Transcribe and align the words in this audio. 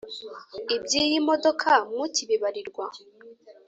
Iby'iyi 0.75 1.17
modoka 1.27 1.71
mukibibarirwa! 1.95 2.85